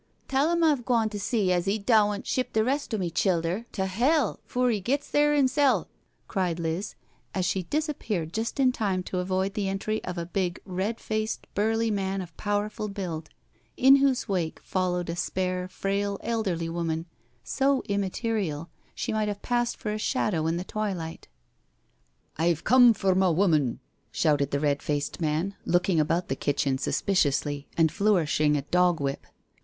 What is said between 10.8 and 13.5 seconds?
faced burly man of powerful build,